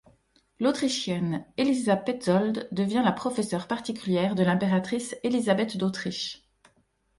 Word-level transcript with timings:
L'Autrichienne 0.59 1.45
Elisa 1.57 1.95
Petzold 1.95 2.67
devient 2.71 3.03
la 3.05 3.11
professeur 3.11 3.67
particulière 3.67 4.33
de 4.33 4.41
l’impératrice 4.41 5.15
Élisabeth 5.21 5.77
d’Autriche. 5.77 6.49